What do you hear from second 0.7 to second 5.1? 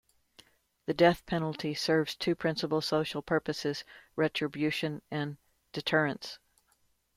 The death penalty serves two principal social purposes-retribution